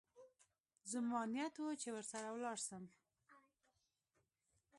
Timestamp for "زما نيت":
0.91-1.55